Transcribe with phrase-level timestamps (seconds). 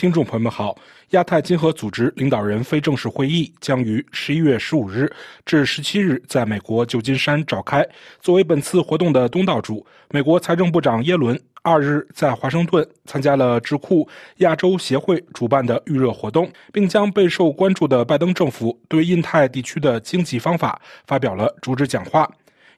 [0.00, 0.74] 听众朋友们好。
[1.10, 5.12] 亚太经合组织领导人非正式会议将于十一月十五日
[5.44, 7.86] 至十七日在美国旧金山召开。
[8.18, 22.26] 作为本次活动的东道主，美国财政部长耶伦二日在华盛顿参加了智库亚洲协会主办的预热活动，并将备受关注的拜登政府对印太地区的经济方法发表了主旨讲话。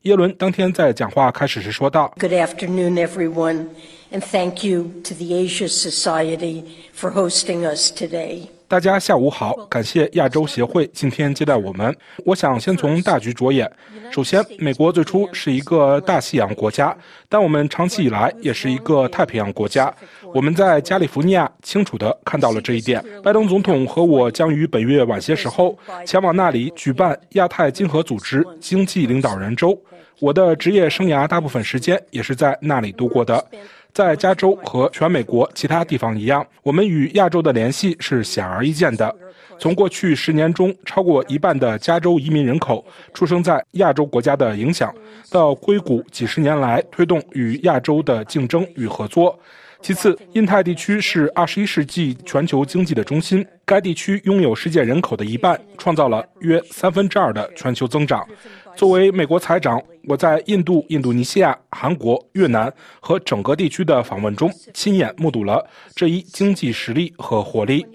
[0.03, 3.67] 耶伦当天在讲话开始时说道：“Good afternoon, everyone.”
[4.13, 6.63] And thank you to the Asia Society
[6.95, 8.49] for hosting us today.
[8.69, 11.95] 大家下午好，感谢亚洲协会今天接待我们。
[12.25, 13.71] 我想先从大局着眼。
[14.11, 16.97] 首先，美国最初是一个大西洋国家，
[17.29, 19.95] 但我们长期以来也是一个太平洋国家。
[20.35, 23.03] 我们在加利福尼亚清楚地看到了这一点。
[23.23, 29.79] 拜登总统和我将于本月晚些时候前往那里举办亚太经合组织经济领导人周。
[30.19, 33.45] 我的职业生涯大部分时间也是在那里度过的。
[33.93, 39.15] 在加州和全美国其他地方一样，我们与亚洲的联系是显而易见的。
[39.59, 44.93] 从过去十年中，超过一半的加州移民人口出生在亚洲国家的影响，
[45.31, 49.39] 到硅谷几十年来推动与亚洲的竞争与合作。
[49.83, 58.25] 其次，印太地区是二十一世纪全球经济的中心，该地区拥有世界人口的一半，创造了约三分之二的全球增长。
[58.77, 67.87] 作为美国财长，我在印度、印度尼西亚、韩国、越南和整个地区的访问中，亲眼目睹了这一经济实力和活力。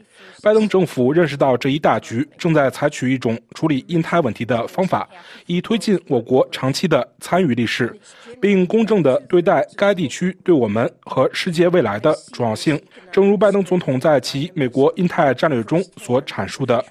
[0.47, 5.05] 拜登政府认识到这一大局，正在采取一种处理印太问题的方法，
[5.45, 7.93] 以推进我国长期的参与历史，
[8.39, 12.81] 并公正地对待该地区对我们和世界未来的重要性。
[13.11, 16.81] 正如拜登总统在其美国印太战略中所阐述的。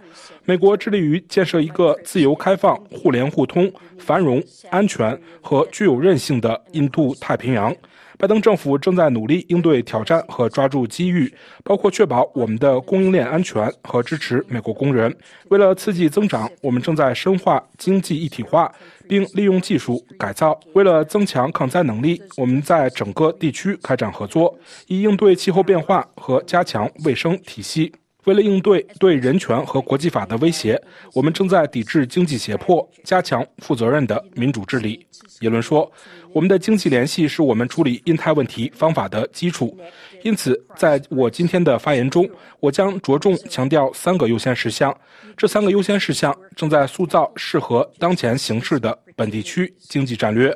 [0.45, 7.75] 美国致力于建设一个自由、开放、互联互通、繁荣、安全和具有韧性的印度太平洋。
[8.19, 11.33] 拜登政府正在努力应对挑战和抓住机遇，
[11.63, 15.15] 包括确保我们的供应链安全和支持美国工人。
[15.49, 18.73] 为了刺激增长，我们正在深化经济一体化，
[19.07, 20.59] 并利用技术改造。
[20.73, 27.93] 为了增强抗灾能力，我们在整个地区开展合作，以应对气候变化和加强卫生体系。
[28.25, 30.81] 为了应对对人权和国际法的威胁，
[31.15, 35.07] 我们正在抵制经济胁迫，加强负责任的民主治理。
[35.43, 35.89] 耶伦说
[36.37, 39.75] ：“我们的经济联系是我们处理印太问题方法的基础。
[40.23, 42.29] 因此，在我今天的发言中，
[42.61, 44.95] 我将着重强调三个优先事项。
[45.35, 50.55] 这三个优先事项正在塑造适合当前形势的本地区经济战略。”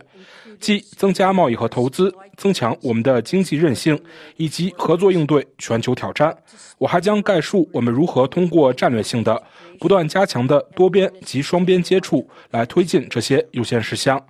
[0.60, 3.98] 即增加贸易和投资，增强我们的经济韧性，
[4.36, 6.36] 以及合作应对全球挑战。
[6.76, 9.42] 我还将概述我们如何通过战略性的、
[9.78, 14.22] 不断加强的多边及双边接触来推进这些优先事项。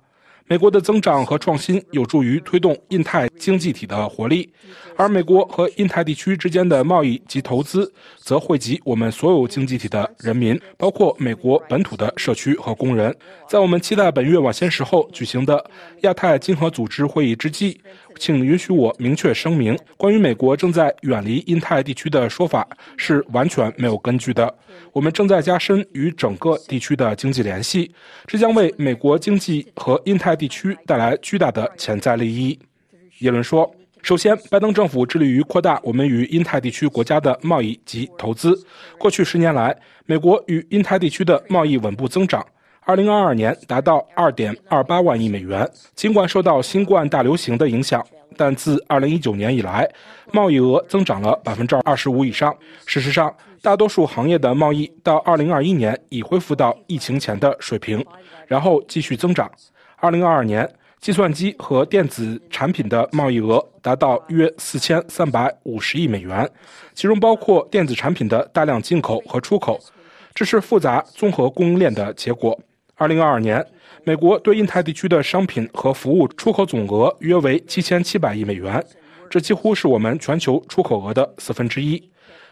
[0.51, 4.49] 美国的增长和创新有助于推动印太经济体的活力，
[4.97, 13.15] 而美国和印太地区之间的贸易及投资则惠及我们所有经济体的人民，包括美国本土的社区和工人。
[13.47, 15.63] 在我们期待本月晚些时候举行的
[16.01, 17.79] 亚太经合组织会议之际，
[18.19, 22.67] 请允许我明确声明：关于美国正在远离印太地区的说法
[22.97, 24.53] 是完全没有根据的。
[24.91, 27.89] 我们正在加深与整个地区的经济联系，
[28.25, 32.57] 这将为美国经济和印太地区带来巨大的潜在利益。
[33.19, 33.71] 耶伦说
[34.01, 38.59] ：“首先，拜登政府致力于扩大我们与印太地区国家的贸易及投资。
[38.97, 42.43] 过去十年来，美国与印太地区的贸易稳步增长
[42.87, 45.69] ，2022年达到2.28万亿美元。
[45.93, 48.03] 尽管受到新冠大流行的影响。”
[48.37, 49.87] 但自2019年以来，
[50.31, 52.55] 贸易额增长了百分之二十五以上。
[52.85, 53.31] 事实上，
[53.61, 58.03] 大多数行业的贸易到2021年已恢复到疫情前的水平，
[58.47, 59.51] 然后继续增长。
[60.01, 60.69] 2022年，
[60.99, 66.49] 计算机和电子产品的贸易额达到约4350亿美元，
[66.93, 69.79] 其中包括电子产品的大量进口和出口。
[70.33, 72.59] 这是复杂综合供应链的结果。
[72.97, 73.65] 2022年。
[74.03, 78.83] 美国对印太地区的商品和服务出口总额约为七千七百亿美元，
[79.29, 82.01] 这几乎是我们全球出口额的四分之一。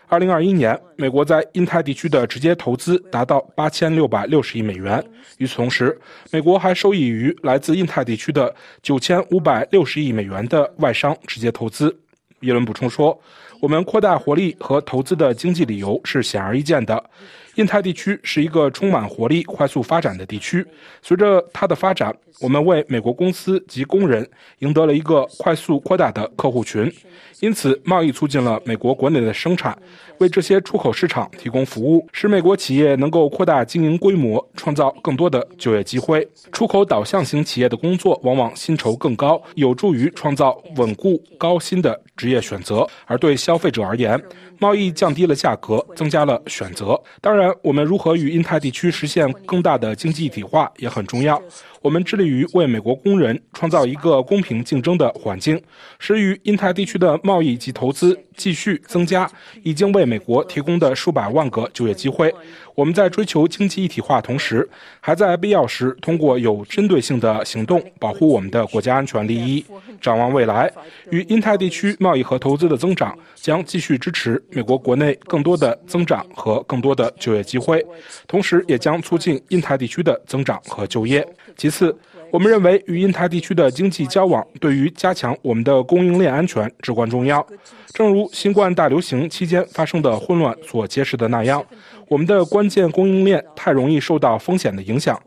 [0.09, 5.03] 二零二一年，美国在印太地区的直接投资达到八千六百六十亿美元。
[5.37, 5.95] 与此同时，
[6.31, 11.95] 美国还受益于来自印太地区的九千五百六十亿美元的外商直接投资。
[12.39, 13.17] 耶伦补充说
[13.61, 17.03] ：“我们扩大活力和投资的经济理由是显而易见的。”
[17.59, 20.65] 印太地区是一个充满活力、快速发展的地区。
[21.01, 24.25] 随着它的发展，我们为美国公司及工人
[24.59, 26.89] 赢得了一个快速扩大的客户群。
[27.41, 29.77] 因此，贸易促进了美国国内的生产，
[30.19, 36.25] 为这些出口市场提供服务，使美国企业能够扩大经营规模，创造更多的就业机会。
[36.53, 42.87] 出口导向型企业的工作往往薪酬更高，有助于创造稳固高薪的职业选择。
[43.05, 44.21] 而对消费者而言，
[44.59, 47.01] 贸易降低了价格，增加了选择。
[47.21, 51.41] 当然，我们如何与印太地区实现更大的经济一体化也很重要。
[51.81, 55.61] 我们致力于为美国工人创造一个公平竞争的环境，
[55.97, 59.29] 使与印太地区的贸易及投资继续增加
[59.63, 62.33] 已经为美国提供的数百万个就业机会。
[62.75, 64.67] 我们在追求经济一体化同时，
[64.99, 69.65] 还在必要时通过有针对性的行动保护我们的国家安全利益。
[69.99, 70.71] 展望未来，
[71.11, 77.85] 与印太地区贸易和投资的增长将继续支持美国国内更多的增长和更多的就业机会，
[78.27, 81.27] 同时也将促进印太地区的增长和就业。
[81.57, 81.95] 其次，
[82.31, 87.45] 我们认为与印太地区的经济交往对于加强我们的供应链安全至关重要。
[87.93, 91.63] 正如新冠大流行期间发生的混乱所揭示的那样，
[92.07, 95.19] 我们的关键供应链太容易受到风险的影响。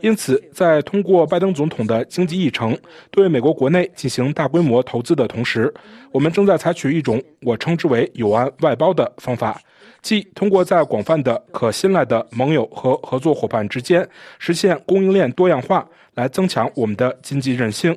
[0.00, 2.76] 因此，在通过拜登总统的经济议程
[3.10, 5.72] 对美国国内进行大规模投资的同时，
[6.10, 9.60] 我们正在采取一种我称之为“友安外包”的方法。
[10.00, 14.08] 即通过在广泛的可信赖的盟友和合作伙伴之间
[14.38, 17.94] 实现供应链多样化，来增强我们的经济韧性。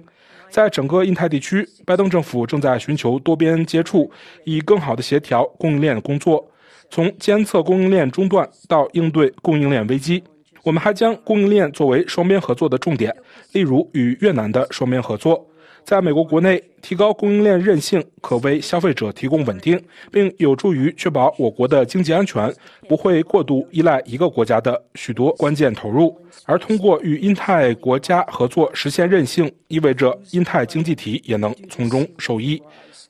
[0.49, 4.11] 在整个印太地区，拜登政府正在寻求多边接触，
[4.43, 6.45] 以更好地协调供应链工作，
[6.89, 10.21] 从监测供应链中断到应对供应链危机。
[10.63, 13.13] 我们还将供应链作为双边合作的重点，
[13.51, 15.45] 例如与越南的双边合作。
[15.83, 19.77] 在美国国内提高供应链韧性，可为消费者提供稳定，
[20.09, 22.49] 并有助于确保我国的经济安全
[22.87, 26.17] 不会过度依赖一个国家的许多关键投入。
[26.45, 32.61] 而通过与印太国家合作实现韧性，意味着印太经济体也能从中受益。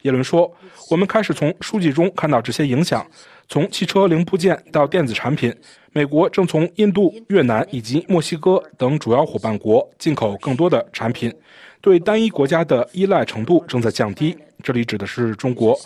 [0.02, 0.52] 耶伦说
[0.90, 3.06] ：“我们开始从数据中看到这些影响，
[3.48, 5.54] 从汽车零部件到电子产品，
[5.94, 11.34] 美国正从印度、越南以及墨西哥等主要伙伴国进口更多的产品。”
[11.80, 15.78] 对单一国家的依赖程度正在降低，这里指的是中国。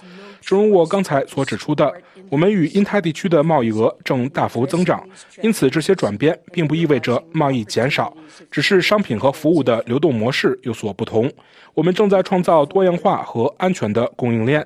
[0.42, 1.92] 正如我刚才所指出的，
[2.30, 5.04] 我们与印太地区的贸易额正大幅增长，
[5.42, 8.16] 因此这些转变并不意味着贸易减少，
[8.52, 11.28] 只是商品和服务的流动模式有所不同。
[11.74, 14.66] 我们正在创造多样化和安全的供应链。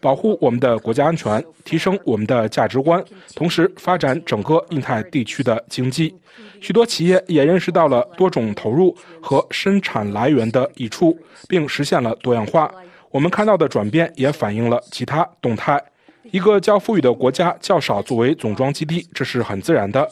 [0.00, 3.02] 保护我们的国家安全，提升我们的价值观，
[3.34, 6.14] 同时发展整个印太地区的经济。
[6.60, 11.18] 许多企业也认识到了多种投入和生产来源的益处，
[11.48, 12.72] 并实现了多样化。
[13.10, 15.82] 我们看到的转变也反映了其他动态。
[16.30, 20.06] 一个较富裕的国家较少作为总装基地，这是很自然的。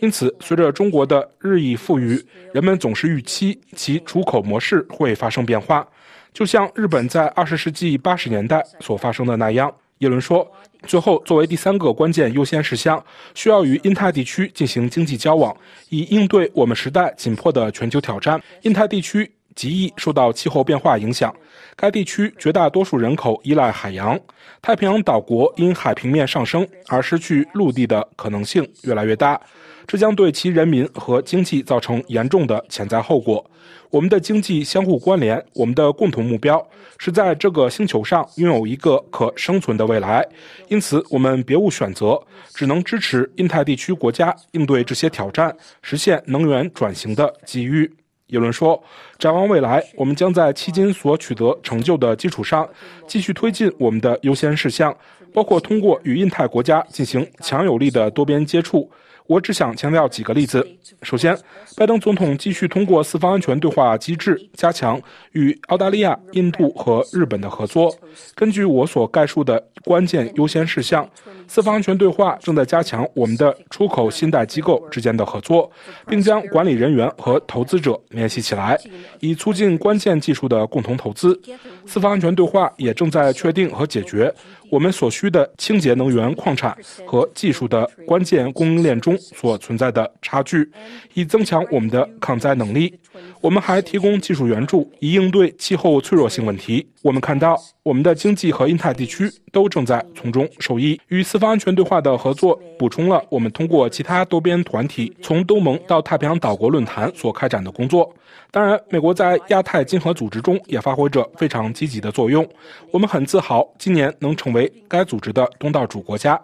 [0.00, 2.22] 因此，随着中国的日益富裕，
[2.52, 5.86] 人们总是预期其出口模式会发生变化。
[6.32, 10.50] 就像日本在二十世纪八十年代所发生的那样，耶伦说
[10.88, 15.54] ：“最后，作为第三个关键优先事项，需要与印太地区进行经济交往，
[15.90, 18.40] 以应对我们时代紧迫的全球挑战。
[18.62, 21.34] 印太地区极易受到气候变化影响，
[21.76, 24.18] 该地区绝大多数人口依赖海洋，
[24.62, 29.38] 太平洋岛国因海平面上升而失去陆地的可能性越来越大。”
[29.84, 33.44] 这将对其人民和经济造成严重的潜在后果。
[33.92, 36.66] 我们的经济相互关联，我们的共同目标
[36.96, 40.26] 是在这个星球上拥有一个可生存的未来。
[40.68, 42.18] 因此，我们别无选择，
[42.54, 47.92] 只能支持印太地区国家应对这些挑战，实现能源转型的机遇。
[48.28, 48.82] 耶伦说
[49.20, 52.66] ：“展望未来，我们将在迄今所取得成就的基础上，
[53.06, 54.96] 继续推进我们的优先事项，
[55.34, 58.90] 包括通过与印太国家进行强有力的多边接触。”
[59.32, 60.66] 我只想强调几个例子。
[61.02, 61.34] 首先，
[61.74, 65.00] 拜登总统继续通过四方安全对话机制加强
[65.32, 67.94] 与澳大利亚、印度和日本的合作。
[68.34, 71.08] 根据我所概述的关键优先事项，
[71.48, 75.70] 四方安全对话正在加强我们的出口信贷机构之间的合作，
[76.06, 78.78] 并将管理人员和投资者联系起来，
[79.20, 81.40] 以促进关键技术的共同投资。
[81.86, 84.32] 四方安全对话也正在确定和解决。
[84.72, 86.74] 我们所需的清洁能源矿产
[87.04, 90.66] 和技术的关键供应链中所存在的差距，
[91.12, 92.98] 以增强我们的抗灾能力。
[93.42, 96.88] 我们还提供技术援助，以应对气候脆弱性问题。
[97.02, 100.98] 我们看到，我们的经济和印太地区都正在从中受益。
[101.08, 108.10] 与四方安全对话的合作，补充了我们通过其他多边团体，从东盟到太平洋岛国论坛所开展的工作。
[108.50, 112.48] 当然，美国在亚太经合组织中也发挥着非常积极的作用。
[112.90, 116.40] 我们很自豪，今年能成为该组织的东道主国家。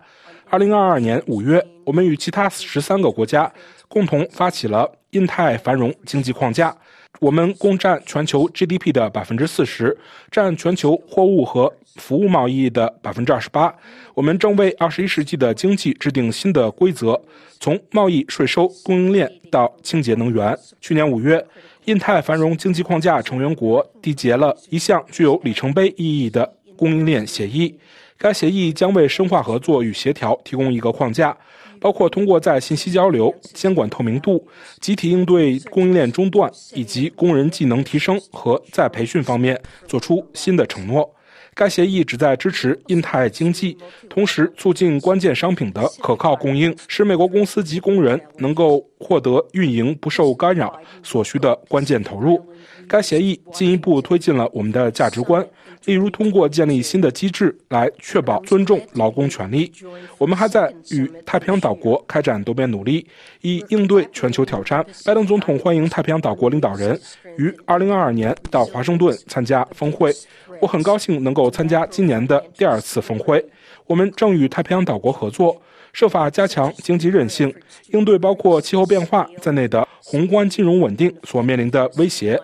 [0.51, 3.53] 二零二二年五月，我们与其他十三个国家
[3.87, 6.75] 共同发起了印太繁荣经济框架。
[7.21, 9.97] 我们共占全球 GDP 的百分之四十，
[10.31, 13.75] 占全球货物和服务贸易的百分之二十八。
[14.15, 17.21] 我们正为二十一世纪的经济制定新的规则，
[17.59, 20.57] 从贸易、税收、供应链到清洁能源。
[20.81, 21.45] 去年五月，
[21.87, 27.77] 印太繁荣经济框架成员国缔结了一项具有里程碑意义的供应链协议。
[28.19, 31.37] 该协议将为深化合作与协调提供一个框架。
[31.81, 34.45] 包括通过在信息交流、监管透明度、
[34.81, 39.57] 集体应对供应链中断以及工人技能提升和再培训方面
[39.87, 41.09] 做出新的承诺。
[41.55, 52.45] 该协议旨在支持印太经济，同时促进关键商品的可靠供应，使美国公司及工人能够获得运营不受干扰所需的关键投入。
[52.89, 55.47] 该协议进一步推进了我们的价值观。
[55.85, 59.73] 例如，通过建立新的机制来确保尊重劳工权利。
[60.19, 63.07] 我们还在与太平洋岛国开展多边努力，
[63.41, 64.85] 以应对全球挑战。
[65.05, 66.99] 拜登总统欢迎太平洋岛国领导人
[67.37, 70.13] 于2022年到华盛顿参加峰会。
[70.61, 73.45] 我很高兴能够参加今年的第二次峰会。
[73.87, 77.55] 我们正与太平洋岛国合作，设法加强经济韧性，
[77.93, 82.39] 应对包括气候变化在内的宏观金融稳定所面临的威胁。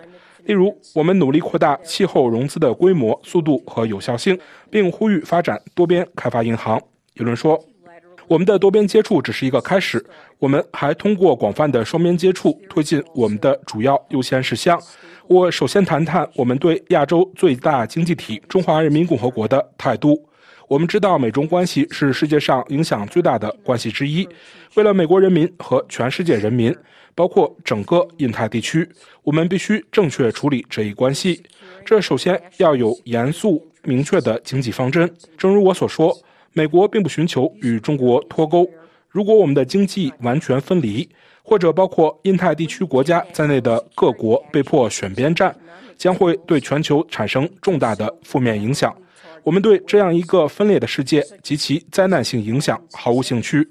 [0.45, 4.37] 例如，我们努力扩大气候融资的规模、速度和有效性，
[4.69, 6.79] 并呼吁发展多边开发银行。
[7.15, 7.59] 有人说
[8.27, 10.05] ：“我们的多边接触只是一个开始，
[10.37, 14.79] 我们还通过广泛的双边接触推进我们的主要优先事项。”
[15.27, 20.23] 我首先谈谈我们对亚洲最大经济体中华人民共和国的态度。
[20.67, 24.27] 我们知道，美中关系是世界上影响最大的关系之一。
[24.75, 26.75] 为了美国人民和全世界人民。
[27.17, 28.85] 包括整个印太地区，
[29.23, 31.41] 我们必须正确处理这一关系。
[31.85, 35.09] 这首先要有严肃明确的经济方针。
[35.37, 36.13] 正如我所说，
[36.51, 38.69] 美国并不寻求与中国脱钩。
[39.07, 41.07] 如果我们的经济完全分离，
[41.41, 45.55] 或者包括印太地区国家在内的各国被迫选边站，
[45.95, 48.93] 将会对全球产生重大的负面影响。
[49.45, 53.65] 我们对这样一个分裂的世界及其灾难性影响毫无兴趣。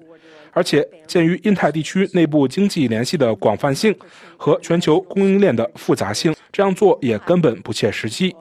[0.52, 3.92] 而且，鉴于印太地区内部经济联系的广泛性
[4.36, 8.32] 和全球供应链的复杂性，这样做也根本不切实际。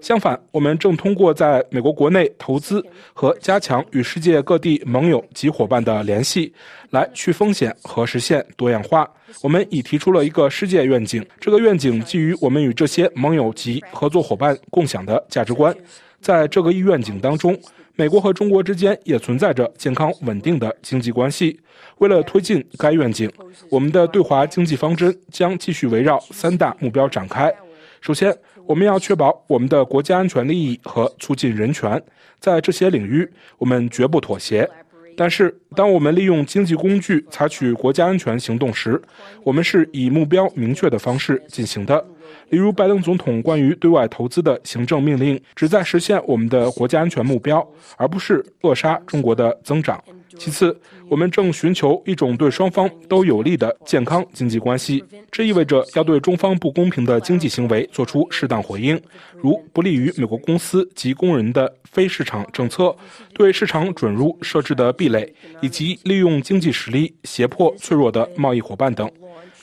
[0.00, 6.52] 相反，我们正通过在美国国内投资和加强与世界各地盟友及伙伴的联系，
[6.90, 9.08] 来去风险和实现多样化。
[9.42, 15.74] 我们已提出了一个世界愿景，这个愿景基于我们与这些盟友及合作伙伴共享的价值观。
[16.20, 17.56] 在这个愿景当中，
[17.94, 21.58] 美国和中国之间也存在着健康稳定的经济关系。
[21.98, 23.30] 为了推进该愿景，
[23.70, 27.52] 我们的对华经济方针将继续围绕三大目标展开。
[28.00, 28.36] 首先，
[28.66, 32.00] 我们要确保我们的国家安全利益和促进人权，
[32.38, 33.28] 在这些领域
[33.58, 34.68] 我们绝不妥协。
[35.16, 39.02] 但是，当我们利用经济工具采取国家安全行动时，
[39.42, 42.04] 我们是以目标明确的方式进行的。
[42.50, 50.00] 例如，拜登总统关于对外投资的行政命令旨在实现我们的国家安全目标，而不是扼杀中国的增长。
[50.36, 59.00] 其次，我们正寻求一种对双方都有利的健康经济关系，这意味着要对中方不公平的经济行为做出适当回应，
[59.36, 62.94] 如不利于美国公司及工人的非市场政策、
[63.32, 65.32] 对市场准入设置的壁垒，
[65.62, 69.10] 以及利用经济实力胁迫脆弱的贸易伙伴等。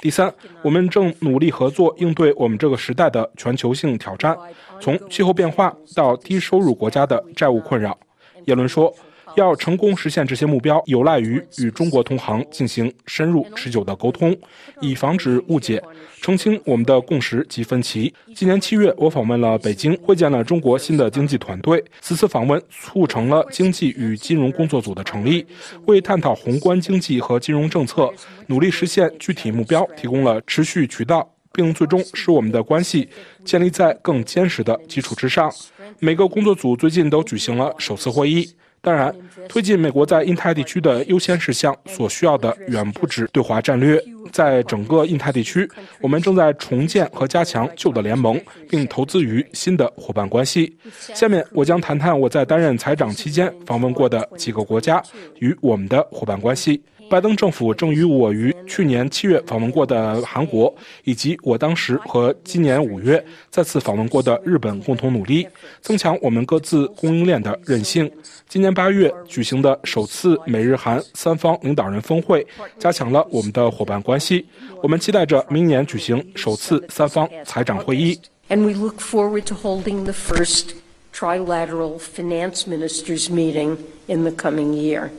[0.02, 4.36] 第三，我们正努力合作应对我们这个时代的全球性挑战，
[4.82, 7.98] 从气候变化到低收入国家的债务困扰。
[8.46, 8.92] 耶伦说。
[9.36, 14.36] 要成功实现这些目标，有赖于与中国同行进行深入持久的沟通，
[14.82, 15.82] 以防止误解，
[16.22, 18.14] 澄清我们的共识及分歧。
[18.34, 21.84] 今年七月，我访问了北京，会见了中国新的经济团队。
[22.02, 25.46] 此次访问促成了经济与金融工作组的成立，
[25.86, 28.12] 为探讨宏观经济和金融政策、
[28.48, 33.08] 努力实现具体目标提供了持续渠道，并最终使我们的关系
[33.44, 35.52] 建立在更坚实的基础之上。
[36.00, 38.50] 每个工作组最近都举行了首次会议。
[38.86, 39.14] 当然，
[39.50, 44.00] 推进美国在印太地区的优先事项所需要的远不止对华战略。
[44.32, 45.70] 在整个印太地区，
[46.02, 48.40] 我们正在重建和加强旧的联盟，
[48.70, 50.76] 并投资于新的伙伴关系。
[51.14, 55.02] 下面我将谈谈我在担任财长期间访问过的几个国家
[55.40, 56.82] 与我们的伙伴关系。
[57.10, 65.48] 拜登政府正与我于去年七月访问过的韩国，以及我当时和今年五月再次访问过的日本共同努力，
[65.82, 68.10] 增强我们各自供应链的韧性。
[68.48, 72.46] 今年八月举行的首次美日韩三方领导人峰会，
[72.80, 74.46] 加强了我们的伙伴关系。
[74.82, 78.20] 我们期待着明年举行首次三方财长会议。
[78.50, 80.76] And we look forward to holding the first
[81.14, 85.10] trilateral finance ministers meeting in the coming year.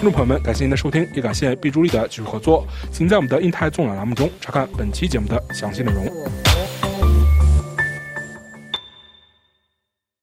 [0.00, 2.66] 听众朋友们，感谢您的收听，也感谢毕朱丽的技术合作。
[2.90, 6.49] 请在我们的印太纵览栏目中查看本期节目的详细内容。